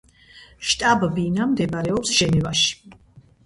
[0.69, 2.77] შტაბ-ბინა მდებარეობს ჟენევაში.